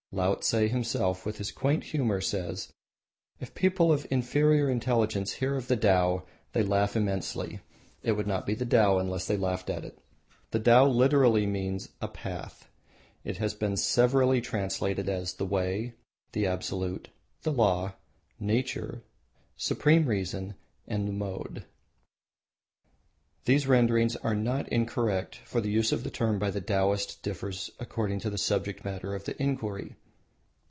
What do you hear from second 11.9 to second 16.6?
a Path. It has been severally translated as the Way, the